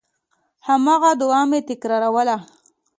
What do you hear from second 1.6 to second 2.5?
تکراروله.